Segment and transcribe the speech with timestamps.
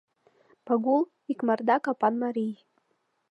[0.67, 2.55] Пагул— икмарда капан марий.